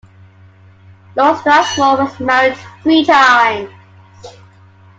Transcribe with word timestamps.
Lord 1.15 1.37
Strathmore 1.41 2.05
was 2.05 2.19
married 2.19 2.57
three 2.81 3.05
times. 3.05 3.69